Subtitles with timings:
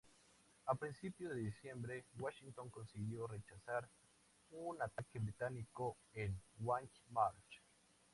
[0.65, 3.87] A principios de diciembre, Washington consiguió rechazar
[4.49, 7.61] un ataque británico en White Marsh.